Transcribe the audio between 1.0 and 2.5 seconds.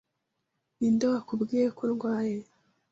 wakubwiye ko ndwaye?